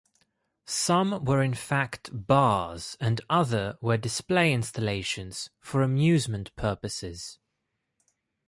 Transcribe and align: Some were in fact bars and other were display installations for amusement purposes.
Some 0.65 1.23
were 1.25 1.43
in 1.43 1.53
fact 1.53 2.09
bars 2.11 2.97
and 2.99 3.21
other 3.29 3.77
were 3.81 3.97
display 3.97 4.51
installations 4.51 5.51
for 5.59 5.83
amusement 5.83 6.55
purposes. 6.55 7.37